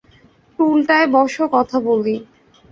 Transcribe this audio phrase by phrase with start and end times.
[0.59, 2.15] টুলটায় বস, কথা বলি।